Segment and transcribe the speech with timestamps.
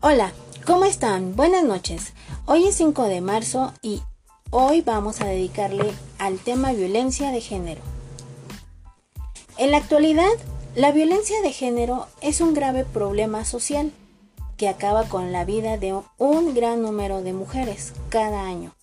[0.00, 0.32] Hola,
[0.64, 1.34] ¿cómo están?
[1.34, 2.12] Buenas noches.
[2.46, 4.00] Hoy es 5 de marzo y
[4.50, 7.80] hoy vamos a dedicarle al tema violencia de género.
[9.56, 10.30] En la actualidad,
[10.76, 13.90] la violencia de género es un grave problema social
[14.56, 18.76] que acaba con la vida de un gran número de mujeres cada año.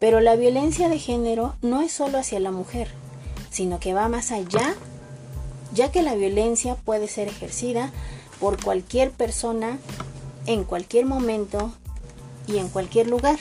[0.00, 2.88] Pero la violencia de género no es solo hacia la mujer,
[3.50, 4.74] sino que va más allá,
[5.72, 7.92] ya que la violencia puede ser ejercida
[8.40, 9.78] por cualquier persona
[10.46, 11.72] en cualquier momento
[12.46, 13.38] y en cualquier lugar.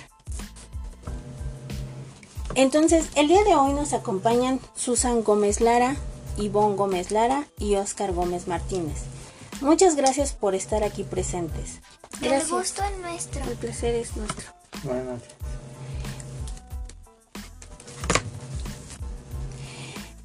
[2.55, 5.95] Entonces, el día de hoy nos acompañan Susan Gómez Lara,
[6.37, 9.03] Ivonne Gómez Lara y Oscar Gómez Martínez.
[9.61, 11.79] Muchas gracias por estar aquí presentes.
[12.21, 13.43] El gusto es nuestro.
[13.43, 14.51] El placer es nuestro.
[14.83, 15.33] Buenas noches.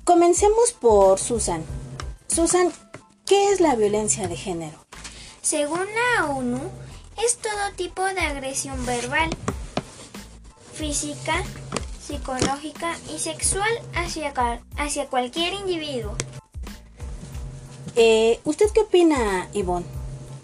[0.04, 1.62] Comencemos por Susan.
[2.28, 2.72] Susan,
[3.26, 4.83] ¿qué es la violencia de género?
[5.44, 6.58] Según la ONU,
[7.22, 9.28] es todo tipo de agresión verbal,
[10.72, 11.44] física,
[12.00, 14.32] psicológica y sexual hacia,
[14.78, 16.16] hacia cualquier individuo.
[17.94, 19.84] Eh, ¿Usted qué opina, Ivonne?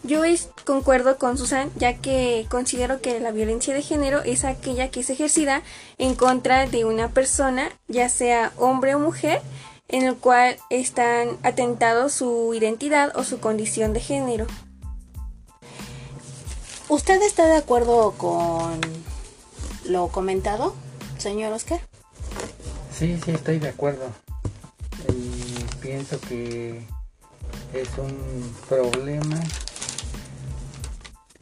[0.02, 0.20] Yo
[0.66, 5.08] concuerdo con Susan, ya que considero que la violencia de género es aquella que es
[5.08, 5.62] ejercida
[5.96, 9.40] en contra de una persona, ya sea hombre o mujer,
[9.88, 14.46] en el cual están atentados su identidad o su condición de género.
[16.90, 18.80] ¿Usted está de acuerdo con
[19.84, 20.74] lo comentado,
[21.18, 21.78] señor Oscar?
[22.92, 24.06] Sí, sí, estoy de acuerdo.
[25.80, 26.82] Pienso que
[27.72, 29.40] es un problema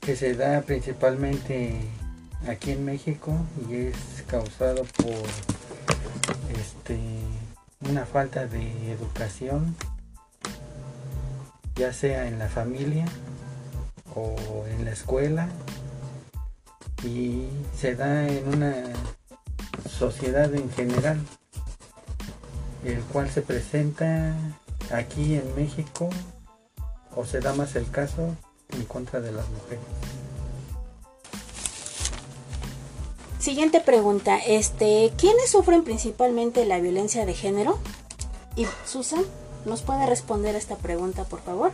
[0.01, 1.81] que se da principalmente
[2.47, 3.35] aquí en México
[3.71, 3.97] y es
[4.27, 5.15] causado por
[6.61, 7.01] este
[7.89, 9.75] una falta de educación
[11.75, 13.07] ya sea en la familia
[14.15, 15.49] o en la escuela
[17.05, 18.75] y se da en una
[19.89, 21.21] sociedad en general,
[22.85, 24.35] el cual se presenta
[24.93, 26.09] aquí en México
[27.15, 28.37] o se da más el caso
[28.71, 29.85] en contra de las mujeres.
[33.39, 37.79] Siguiente pregunta, este, ¿quiénes sufren principalmente la violencia de género?
[38.57, 39.23] Y Susan,
[39.65, 41.71] ¿nos puede responder a esta pregunta, por favor?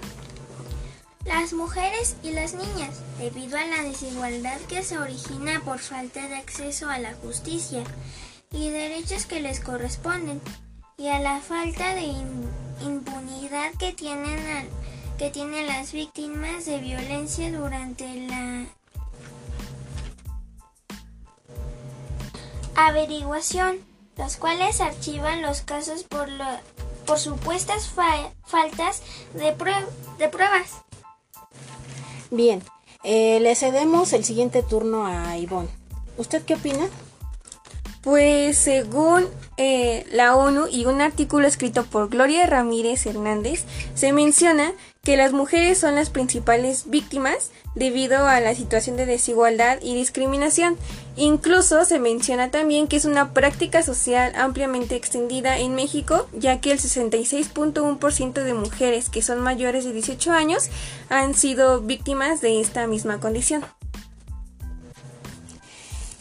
[1.25, 6.37] Las mujeres y las niñas, debido a la desigualdad que se origina por falta de
[6.37, 7.83] acceso a la justicia
[8.51, 10.41] y derechos que les corresponden,
[10.97, 12.03] y a la falta de
[12.83, 14.69] impunidad que tienen,
[15.19, 18.67] que tienen las víctimas de violencia durante la
[22.77, 23.79] averiguación,
[24.17, 26.29] los cuales archivan los casos por,
[27.07, 27.91] por supuestas
[28.45, 29.03] faltas
[29.33, 29.57] de,
[30.19, 30.84] de pruebas.
[32.35, 32.65] Bien,
[33.05, 35.69] eh, le cedemos el siguiente turno a Ivonne.
[36.19, 36.89] ¿Usted qué opina?
[38.05, 39.27] Pues según
[39.57, 44.73] eh, la ONU y un artículo escrito por Gloria Ramírez Hernández, se menciona
[45.03, 50.77] que las mujeres son las principales víctimas debido a la situación de desigualdad y discriminación.
[51.17, 56.73] Incluso se menciona también que es una práctica social ampliamente extendida en México, ya que
[56.73, 60.69] el 66.1% de mujeres que son mayores de 18 años
[61.09, 63.65] han sido víctimas de esta misma condición.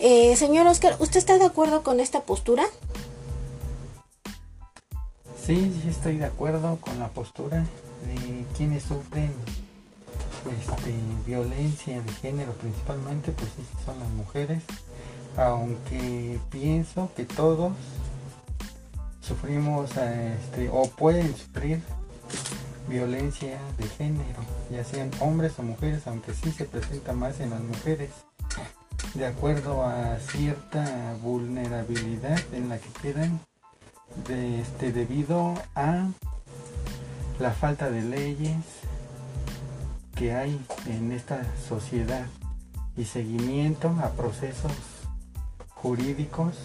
[0.05, 2.65] Eh, señor Oscar, ¿usted está de acuerdo con esta postura?
[5.41, 7.65] Sí, sí estoy de acuerdo con la postura
[8.05, 9.31] de quienes sufren
[10.59, 10.93] este,
[11.25, 14.61] violencia de género principalmente, pues sí, son las mujeres,
[15.37, 17.71] aunque pienso que todos
[19.21, 21.81] sufrimos este, o pueden sufrir
[22.89, 27.61] violencia de género, ya sean hombres o mujeres, aunque sí se presenta más en las
[27.61, 28.09] mujeres,
[29.13, 33.39] de acuerdo a cierta vulnerabilidad en la que quedan
[34.27, 36.07] este, debido a
[37.39, 38.63] la falta de leyes
[40.15, 42.25] que hay en esta sociedad
[42.97, 44.71] y seguimiento a procesos
[45.69, 46.55] jurídicos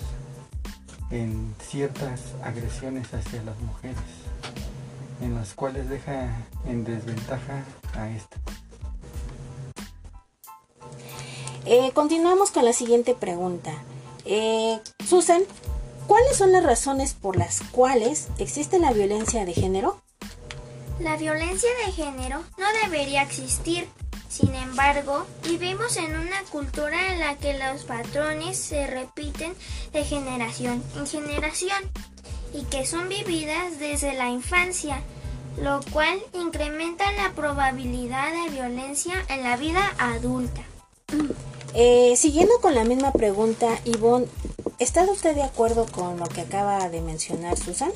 [1.11, 3.99] en ciertas agresiones hacia las mujeres,
[5.21, 6.31] en las cuales deja
[6.67, 7.63] en desventaja
[7.95, 8.37] a esta.
[11.71, 13.75] Eh, continuamos con la siguiente pregunta.
[14.25, 15.43] Eh, Susan,
[16.07, 20.01] ¿cuáles son las razones por las cuales existe la violencia de género?
[20.99, 23.87] La violencia de género no debería existir.
[24.31, 29.53] Sin embargo, vivimos en una cultura en la que los patrones se repiten
[29.93, 31.85] de generación en generación
[32.55, 35.03] y que son vividas desde la infancia.
[35.61, 40.63] lo cual incrementa la probabilidad de violencia en la vida adulta.
[41.81, 44.27] Eh, siguiendo con la misma pregunta, Ivonne,
[44.81, 47.93] ¿está usted de acuerdo con lo que acaba de mencionar Susan?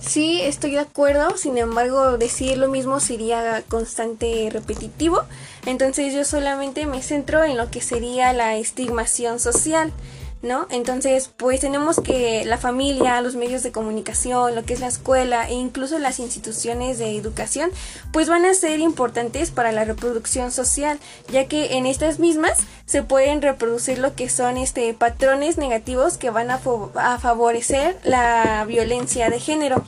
[0.00, 5.20] Sí, estoy de acuerdo, sin embargo decir lo mismo sería constante repetitivo,
[5.66, 9.92] entonces yo solamente me centro en lo que sería la estigmación social.
[10.42, 10.66] ¿No?
[10.70, 15.48] Entonces, pues tenemos que la familia, los medios de comunicación, lo que es la escuela
[15.48, 17.70] e incluso las instituciones de educación,
[18.12, 20.98] pues van a ser importantes para la reproducción social,
[21.30, 26.30] ya que en estas mismas se pueden reproducir lo que son este patrones negativos que
[26.30, 26.60] van a,
[26.94, 29.84] a favorecer la violencia de género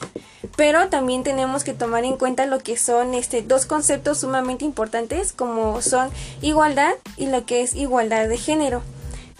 [0.56, 5.32] pero también tenemos que tomar en cuenta lo que son este dos conceptos sumamente importantes
[5.32, 6.10] como son
[6.42, 8.82] igualdad y lo que es igualdad de género.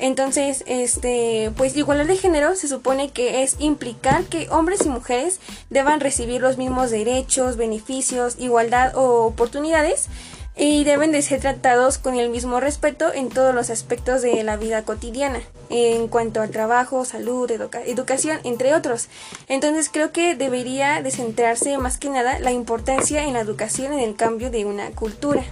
[0.01, 5.41] Entonces, este, pues igualdad de género se supone que es implicar que hombres y mujeres
[5.69, 10.09] deban recibir los mismos derechos, beneficios, igualdad o oportunidades
[10.57, 14.57] y deben de ser tratados con el mismo respeto en todos los aspectos de la
[14.57, 19.09] vida cotidiana, en cuanto al trabajo, salud, educación, entre otros.
[19.49, 24.01] Entonces creo que debería de centrarse más que nada la importancia en la educación en
[24.01, 25.45] el cambio de una cultura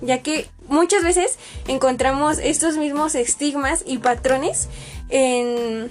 [0.00, 1.38] ya que muchas veces
[1.68, 4.68] encontramos estos mismos estigmas y patrones
[5.08, 5.90] en,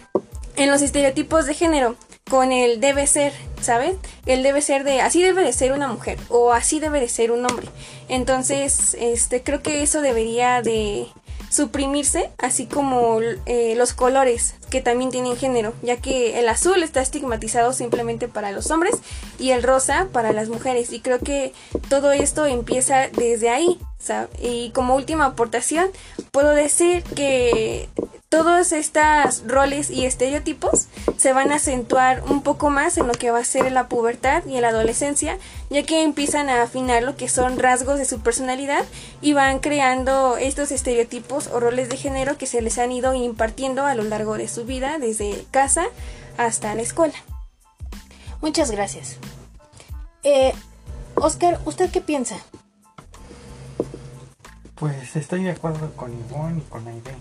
[0.55, 1.95] en los estereotipos de género
[2.29, 3.95] con el debe ser, ¿sabes?
[4.25, 7.31] El debe ser de así debe de ser una mujer o así debe de ser
[7.31, 7.67] un hombre.
[8.07, 11.07] Entonces, este creo que eso debería de
[11.49, 17.01] suprimirse, así como eh, los colores que también tienen género, ya que el azul está
[17.01, 18.95] estigmatizado simplemente para los hombres
[19.39, 20.93] y el rosa para las mujeres.
[20.93, 21.53] Y creo que
[21.89, 23.79] todo esto empieza desde ahí.
[24.41, 25.89] Y como última aportación,
[26.31, 27.89] puedo decir que
[28.29, 30.87] todos estos roles y estereotipos
[31.17, 34.45] se van a acentuar un poco más en lo que va a ser la pubertad
[34.45, 35.37] y la adolescencia,
[35.69, 38.85] ya que empiezan a afinar lo que son rasgos de su personalidad
[39.21, 43.85] y van creando estos estereotipos o roles de género que se les han ido impartiendo
[43.85, 45.85] a lo largo de su vida, desde casa
[46.37, 47.15] hasta la escuela.
[48.41, 49.17] Muchas gracias.
[50.23, 50.53] Eh,
[51.15, 52.37] Oscar, ¿usted qué piensa?
[54.79, 57.11] Pues estoy de acuerdo con Ivonne y con Aide.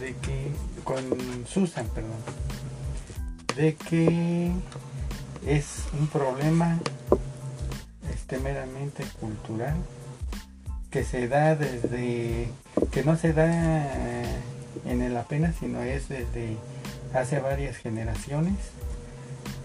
[0.00, 0.50] De que.
[0.82, 1.04] con
[1.46, 2.12] Susan, perdón.
[3.54, 4.50] De que
[5.46, 6.78] es un problema
[8.14, 9.76] este meramente cultural
[10.90, 12.48] que se da desde.
[12.90, 14.22] que no se da
[14.86, 16.56] en el apenas, sino es desde
[17.12, 18.56] hace varias generaciones.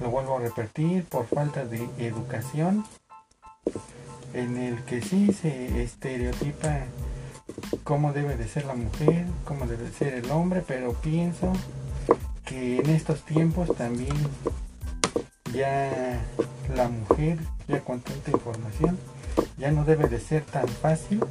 [0.01, 2.83] Lo vuelvo a repetir, por falta de educación
[4.33, 6.81] en el que sí se estereotipa
[7.83, 11.53] cómo debe de ser la mujer, cómo debe ser el hombre, pero pienso
[12.45, 14.15] que en estos tiempos también
[15.53, 16.19] ya
[16.75, 18.97] la mujer, ya con tanta información,
[19.57, 21.23] ya no debe de ser tan fácil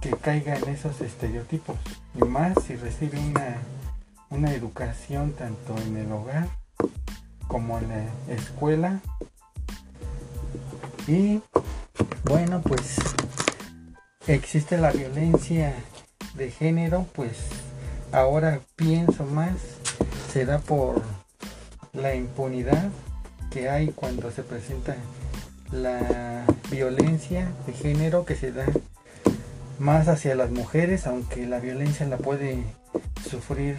[0.00, 1.76] que caiga en esos estereotipos.
[2.14, 3.56] Y más si recibe una,
[4.30, 6.48] una educación tanto en el hogar
[7.48, 9.00] como en la escuela
[11.06, 11.42] y
[12.24, 12.96] bueno, pues
[14.26, 15.74] existe la violencia
[16.34, 17.38] de género, pues
[18.12, 19.54] ahora pienso más,
[20.32, 21.02] se da por
[21.92, 22.90] la impunidad
[23.50, 24.96] que hay cuando se presenta
[25.70, 28.66] la violencia de género que se da
[29.78, 32.62] más hacia las mujeres, aunque la violencia la puede
[33.28, 33.76] sufrir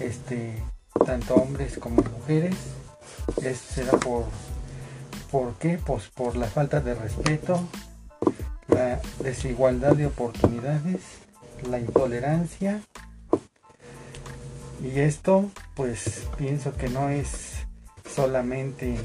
[0.00, 0.62] este
[1.04, 2.54] tanto hombres como mujeres.
[3.42, 4.24] Es, se da por
[5.30, 5.78] ¿Por qué?
[5.84, 7.60] Pues por la falta de respeto,
[8.68, 11.00] la desigualdad de oportunidades,
[11.68, 12.80] la intolerancia.
[14.82, 17.66] Y esto pues pienso que no es
[18.08, 18.96] solamente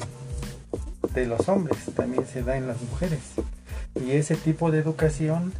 [1.14, 3.20] de los hombres, también se da en las mujeres.
[3.96, 5.54] Y ese tipo de educación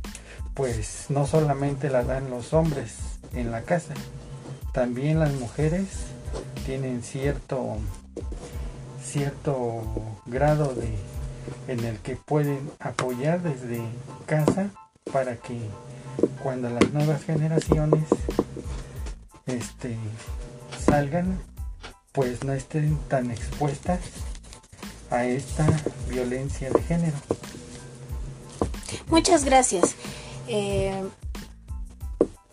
[0.54, 2.96] pues no solamente la dan los hombres
[3.34, 3.96] en la casa,
[4.72, 5.88] también las mujeres
[6.66, 7.78] tienen cierto
[9.04, 9.84] cierto
[10.26, 10.94] grado de
[11.68, 13.82] en el que pueden apoyar desde
[14.26, 14.70] casa
[15.12, 15.58] para que
[16.42, 18.04] cuando las nuevas generaciones
[19.46, 19.98] este
[20.86, 21.40] salgan
[22.12, 24.00] pues no estén tan expuestas
[25.10, 25.66] a esta
[26.10, 27.18] violencia de género.
[29.08, 29.96] Muchas gracias.
[30.48, 31.04] Eh,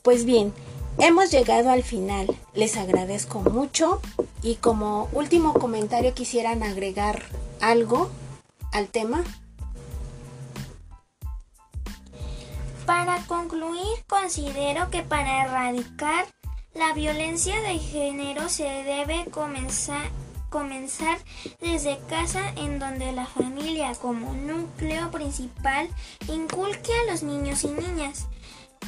[0.02, 0.52] pues bien,
[0.98, 2.26] hemos llegado al final.
[2.54, 4.00] Les agradezco mucho
[4.42, 7.22] y como último comentario quisieran agregar
[7.61, 8.11] algo
[8.73, 9.23] al tema.
[12.87, 16.26] Para concluir, considero que para erradicar
[16.75, 20.11] la violencia de género se debe comenzar
[20.50, 21.17] comenzar
[21.61, 25.88] desde casa en donde la familia como núcleo principal
[26.29, 28.26] inculque a los niños y niñas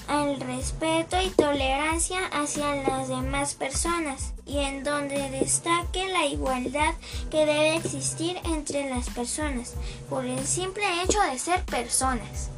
[0.08, 6.94] el respeto y tolerancia hacia las demás personas y en donde destaque la igualdad
[7.30, 9.74] que debe existir entre las personas
[10.08, 12.50] por el simple hecho de ser personas.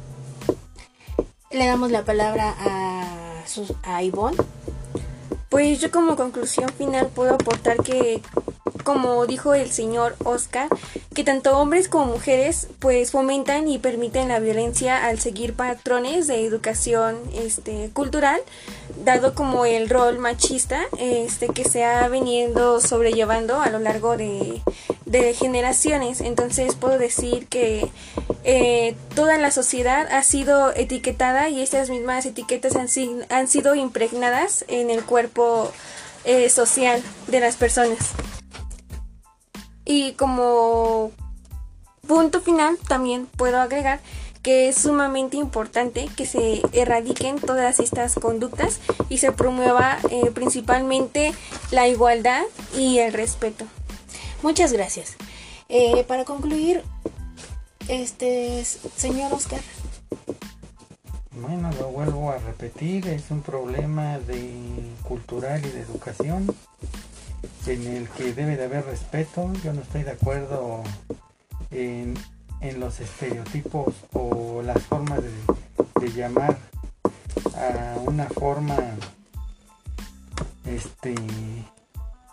[1.51, 3.43] Le damos la palabra a,
[3.83, 4.37] a Ivonne.
[5.49, 8.21] Pues yo como conclusión final puedo aportar que
[8.85, 10.69] como dijo el señor Oscar,
[11.13, 16.45] que tanto hombres como mujeres pues fomentan y permiten la violencia al seguir patrones de
[16.45, 18.39] educación este, cultural,
[19.03, 24.61] dado como el rol machista este, que se ha venido sobrellevando a lo largo de,
[25.39, 26.21] generaciones.
[26.21, 27.89] Entonces puedo decir que
[28.43, 34.89] eh, toda la sociedad ha sido etiquetada y estas mismas etiquetas han, sido impregnadas en
[34.91, 35.71] el cuerpo
[36.25, 38.13] eh, social de las personas.
[39.85, 41.11] Y como
[42.07, 43.99] punto final también puedo agregar
[44.41, 51.33] que es sumamente importante que se erradiquen todas estas conductas y se promueva eh, principalmente
[51.71, 52.43] la igualdad
[52.77, 53.65] y el respeto.
[54.43, 55.15] Muchas gracias.
[55.67, 56.83] Eh, para concluir,
[57.87, 58.63] este
[58.95, 59.59] señor Oscar.
[61.31, 64.51] Bueno, lo vuelvo a repetir, es un problema de
[65.03, 66.47] cultural y de educación
[67.67, 69.51] en el que debe de haber respeto.
[69.63, 70.83] Yo no estoy de acuerdo
[71.71, 72.15] en,
[72.79, 76.57] los estereotipos o las formas de, llamar
[77.55, 78.77] a una forma
[80.65, 81.15] este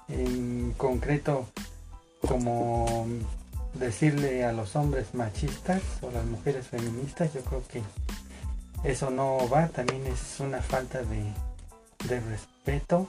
[0.08, 1.46] en concreto
[2.26, 3.06] como
[3.74, 7.82] decirle a los hombres machistas o las mujeres feministas yo creo que
[8.84, 11.32] eso no va también es una falta de,
[12.08, 13.08] de respeto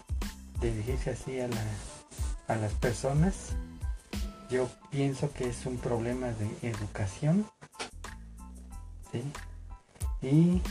[0.62, 1.62] dirigirse así a la
[2.47, 3.50] a las personas.
[4.50, 7.45] Yo pienso que es un problema de educación.
[10.21, 10.62] Y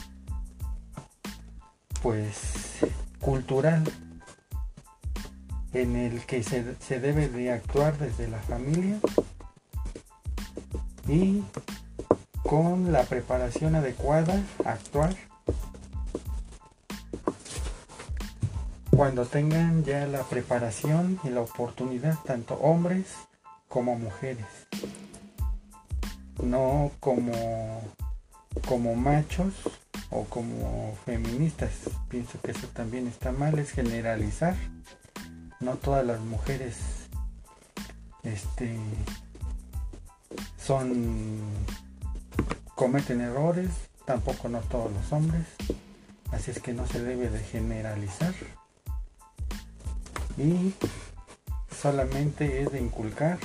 [2.02, 2.78] pues
[3.20, 3.84] cultural
[5.72, 8.98] en el que se, se debe de actuar desde la familia
[11.08, 11.42] y
[12.42, 15.14] con la preparación adecuada actuar
[18.96, 23.06] cuando tengan ya la preparación y la oportunidad, tanto hombres
[23.68, 24.46] como mujeres.
[26.42, 27.32] No como,
[28.68, 29.54] como machos
[30.10, 31.70] o como feministas.
[32.08, 34.56] Pienso que eso también está mal, es generalizar.
[35.60, 36.76] No todas las mujeres
[38.24, 38.76] este,
[40.58, 41.40] son
[42.74, 43.70] cometen errores,
[44.04, 45.46] tampoco no todos los hombres.
[46.30, 48.34] Así es que no se debe de generalizar
[50.38, 50.72] y
[51.80, 53.38] solamente es de inculcar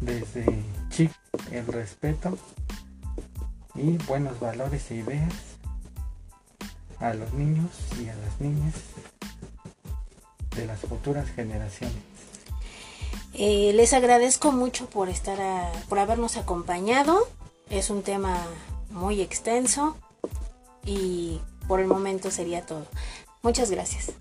[0.00, 0.44] desde
[0.90, 1.14] chico
[1.50, 2.38] el respeto
[3.74, 5.32] y buenos valores e ideas
[7.00, 7.70] a los niños
[8.00, 8.74] y a las niñas
[10.56, 11.96] de las futuras generaciones.
[13.34, 15.38] Eh, les agradezco mucho por estar
[15.88, 17.28] por habernos acompañado.
[17.70, 18.36] Es un tema
[18.90, 19.96] muy extenso
[20.84, 22.86] y por el momento sería todo.
[23.42, 23.70] Muchas.
[23.70, 24.12] Gracias.